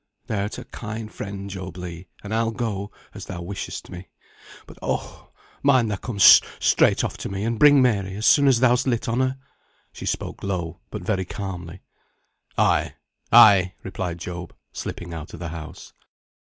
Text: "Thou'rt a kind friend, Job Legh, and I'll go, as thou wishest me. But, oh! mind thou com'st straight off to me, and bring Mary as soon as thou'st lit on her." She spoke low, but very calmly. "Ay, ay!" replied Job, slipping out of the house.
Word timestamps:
"Thou'rt 0.25 0.57
a 0.57 0.65
kind 0.65 1.13
friend, 1.13 1.47
Job 1.47 1.77
Legh, 1.77 2.07
and 2.23 2.33
I'll 2.33 2.49
go, 2.49 2.89
as 3.13 3.25
thou 3.27 3.43
wishest 3.43 3.91
me. 3.91 4.09
But, 4.65 4.79
oh! 4.81 5.29
mind 5.61 5.91
thou 5.91 5.97
com'st 5.97 6.43
straight 6.59 7.03
off 7.03 7.17
to 7.17 7.29
me, 7.29 7.43
and 7.43 7.59
bring 7.59 7.83
Mary 7.83 8.15
as 8.15 8.25
soon 8.25 8.47
as 8.47 8.57
thou'st 8.61 8.87
lit 8.87 9.07
on 9.07 9.19
her." 9.19 9.37
She 9.93 10.07
spoke 10.07 10.41
low, 10.41 10.79
but 10.89 11.03
very 11.03 11.23
calmly. 11.25 11.83
"Ay, 12.57 12.95
ay!" 13.31 13.75
replied 13.83 14.17
Job, 14.17 14.55
slipping 14.73 15.13
out 15.13 15.35
of 15.35 15.39
the 15.39 15.49
house. 15.49 15.93